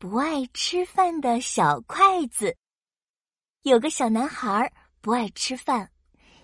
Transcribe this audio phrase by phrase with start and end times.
[0.00, 2.56] 不爱吃饭的小筷子。
[3.62, 5.90] 有个小男孩不爱吃饭，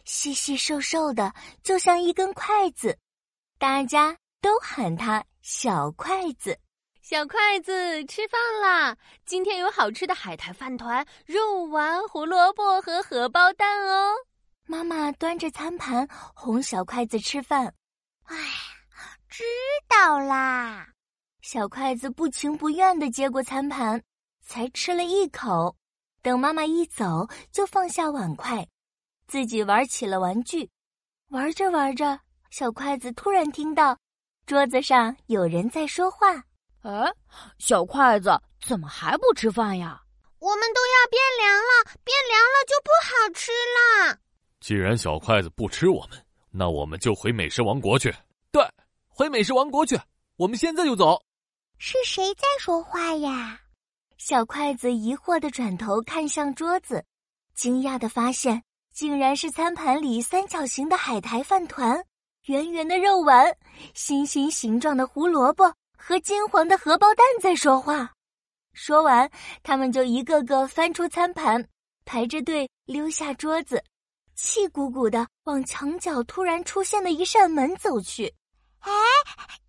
[0.04, 1.32] 细细瘦瘦的，
[1.62, 2.98] 就像一根筷子，
[3.56, 6.58] 大家都喊他小筷子。
[7.00, 8.96] 小筷子，吃饭啦！
[9.24, 14.14] 今天有好吃的海苔饭团、肉丸、胡萝卜和荷包蛋哦。
[14.66, 17.72] 妈妈端着餐盘哄小筷子吃饭。
[18.24, 18.36] 哎，
[19.28, 19.44] 知
[19.88, 20.88] 道啦。
[21.44, 24.02] 小筷子不情不愿的接过餐盘，
[24.40, 25.76] 才吃了一口。
[26.22, 28.66] 等妈妈一走，就放下碗筷，
[29.26, 30.70] 自己玩起了玩具。
[31.28, 32.18] 玩着玩着，
[32.50, 33.94] 小筷子突然听到
[34.46, 36.28] 桌子上有人在说话
[36.80, 37.12] ：“哎，
[37.58, 38.30] 小筷子
[38.66, 40.00] 怎么还不吃饭呀？
[40.38, 44.18] 我们都要变凉了，变凉了就不好吃了。”
[44.64, 46.18] 既然小筷子不吃我们，
[46.50, 48.10] 那我们就回美食王国去。
[48.50, 48.66] 对，
[49.08, 50.00] 回美食王国去，
[50.36, 51.22] 我们现在就走。
[51.78, 53.60] 是谁在说话呀？
[54.16, 57.04] 小筷子疑惑的转头看向桌子，
[57.54, 58.62] 惊讶的发现，
[58.94, 62.02] 竟然是餐盘里三角形的海苔饭团、
[62.46, 63.54] 圆圆的肉丸、
[63.92, 68.12] 心心形状的胡萝卜和金黄的荷包蛋在说话。
[68.72, 69.30] 说完，
[69.62, 71.68] 他们就一个个翻出餐盘，
[72.04, 73.82] 排着队溜下桌子，
[74.34, 78.32] 气鼓鼓的往墙角突然出现的一扇门走去。
[78.84, 78.92] 哎，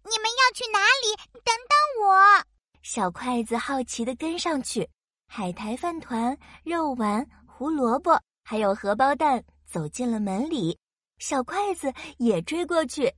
[0.04, 1.16] 你们要去哪里？
[1.44, 2.44] 等等我！
[2.84, 4.90] 小筷子好奇的跟上去。
[5.28, 10.78] 海苔饭团、肉丸、胡萝卜还有荷包蛋走进了门里，
[11.18, 13.14] 小筷子也追过去。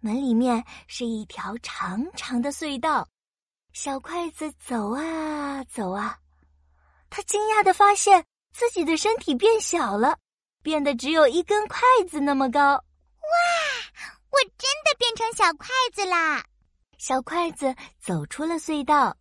[0.00, 3.06] 门里面是一条长长的隧道，
[3.72, 6.18] 小筷子走啊走啊，
[7.08, 10.18] 他惊讶的发现自己的身体变小了，
[10.62, 11.78] 变得只有一根筷
[12.10, 12.60] 子那么高。
[12.60, 12.82] 哇！
[14.32, 14.68] 我真
[15.22, 16.44] 成小筷子啦！
[16.98, 19.16] 小筷子走出了隧道，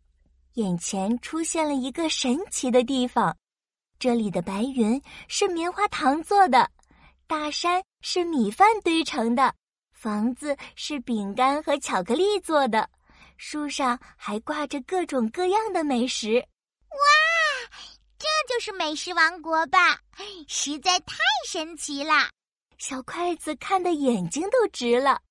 [0.54, 3.38] 眼前出现了一个神奇的地方。
[4.00, 6.68] 这里的白云是棉花糖做的，
[7.28, 9.54] 大山是米饭堆成的，
[9.94, 12.90] 房子是饼干和巧克力做的，
[13.38, 16.38] 树上还挂着各种各样的美食。
[16.40, 16.98] 哇，
[18.18, 20.00] 这就是美食王国吧？
[20.48, 22.32] 实在太神奇了！
[22.80, 25.22] 小筷子看的眼睛都直了。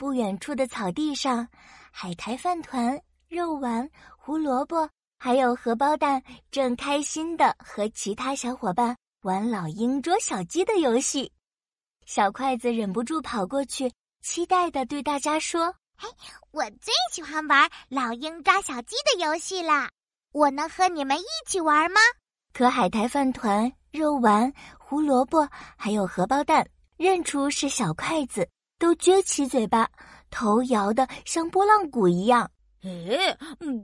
[0.00, 1.46] 不远处的草地上，
[1.92, 4.88] 海苔饭团、肉丸、胡萝卜
[5.18, 11.30] 还有荷包蛋正开心的和其他小伙伴玩老鹰捉小鸡的游戏。
[12.06, 16.08] 小筷子忍不住跑过去，期待的对大家说：“嘿，
[16.50, 19.90] 我最喜欢玩老鹰抓小鸡的游戏啦！
[20.32, 22.00] 我能和你们一起玩吗？”
[22.54, 25.46] 可海苔饭团、肉丸、胡萝卜
[25.76, 26.66] 还有荷包蛋。
[26.96, 28.46] 认出是小筷子，
[28.80, 29.86] 都撅起嘴巴，
[30.30, 32.50] 头摇得像拨浪鼓一样。
[32.82, 33.36] 哎，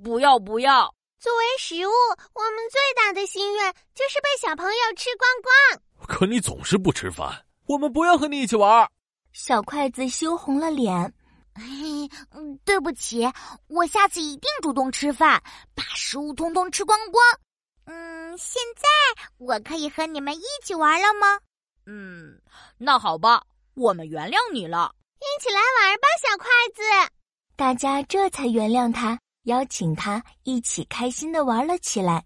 [0.02, 0.92] 不要不要！
[1.20, 1.90] 作为食物，
[2.32, 6.08] 我们最大的心愿就是被小朋友吃光光。
[6.08, 8.90] 可你总是不吃饭，我们不要和你一起玩。
[9.32, 11.12] 小筷子羞红了脸。
[11.54, 12.08] 嘿，
[12.64, 13.30] 对不起，
[13.66, 15.42] 我下次一定主动吃饭，
[15.74, 17.22] 把食物通通吃光光。
[17.84, 18.86] 嗯，现在
[19.36, 21.38] 我可以和你们一起玩了吗？
[21.84, 22.40] 嗯，
[22.78, 23.42] 那好吧，
[23.76, 24.94] 我们原谅你了。
[25.18, 26.82] 一起来玩吧，小筷子。
[27.56, 32.24] 大家这才原谅他，邀请他一起开心的玩了起来。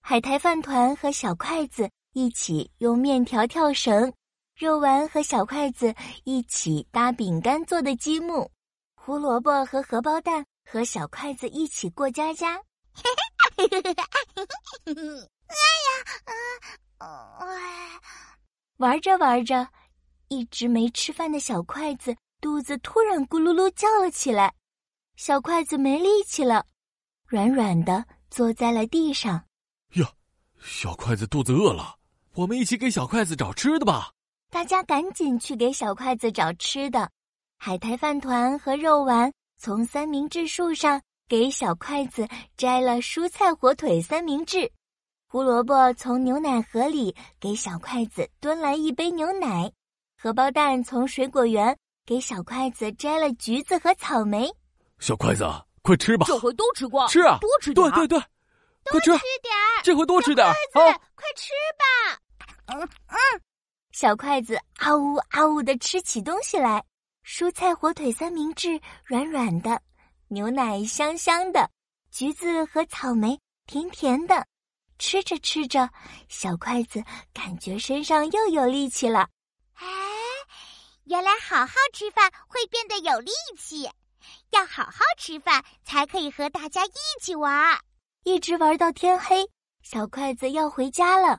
[0.00, 4.12] 海苔饭团和小筷子一起用面条跳绳，
[4.54, 8.50] 肉丸和小筷子一起搭饼干做的积木，
[8.94, 12.58] 胡萝卜和荷包蛋和小筷子一起过家家。
[13.56, 13.64] 哎
[15.84, 15.88] 呀，
[16.98, 17.38] 啊，
[18.78, 19.68] 玩着玩着，
[20.28, 24.54] 一直没吃饭的小筷子肚子突然咕噜噜叫了起来。
[25.16, 26.66] 小筷子没力气了，
[27.26, 29.44] 软软的坐在了地上。
[29.94, 30.12] 呀，
[30.60, 31.96] 小筷子肚子饿了，
[32.34, 34.10] 我们一起给小筷子找吃的吧。
[34.50, 37.10] 大家赶紧去给小筷子找吃的。
[37.58, 44.70] 海苔饭团和肉丸从三明治树上给小筷子摘了蔬菜火腿三明治。
[45.28, 49.72] 胡萝卜从牛奶盒里给小筷子端来一杯牛奶，
[50.18, 51.76] 荷包蛋从水果园
[52.06, 54.50] 给小筷子摘了橘子和草莓。
[54.98, 55.44] 小筷子，
[55.82, 56.24] 快吃吧！
[56.26, 57.38] 这回都吃光，吃啊！
[57.40, 58.26] 多吃点，对对对，
[58.90, 59.82] 多吃点儿。
[59.84, 62.74] 这回多吃点，筷子，快吃吧！
[62.74, 63.16] 嗯嗯，
[63.92, 66.82] 小筷子啊呜啊呜的吃起东西来。
[67.24, 69.80] 蔬菜火腿三明治软软的，
[70.28, 71.68] 牛奶香香的，
[72.10, 74.46] 橘子和草莓甜甜的。
[74.98, 75.90] 吃着吃着，
[76.28, 77.02] 小筷子
[77.34, 79.28] 感觉身上又有力气了。
[81.06, 83.88] 哎，原来好好吃饭会变得有力气，
[84.50, 87.78] 要好好吃饭才可以和大家一起玩。
[88.24, 89.48] 一直玩到天黑。
[89.82, 91.38] 小筷子要回家了，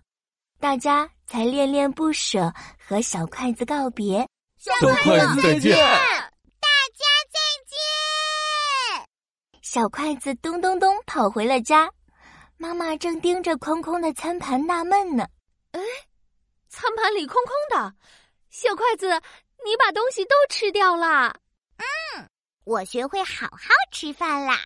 [0.58, 4.26] 大家才恋恋不舍和小筷子告别。
[4.58, 7.78] 小筷子再见，大家再见。
[9.62, 11.92] 小筷子咚咚咚跑回了家，
[12.56, 15.28] 妈妈正盯着空空的餐盘纳闷呢。
[15.72, 15.82] 哎，
[16.70, 17.94] 餐盘里空空的，
[18.50, 19.22] 小筷子，
[19.66, 21.36] 你把东西都吃掉了。
[21.78, 22.30] 嗯，
[22.64, 24.66] 我学会好好吃饭啦。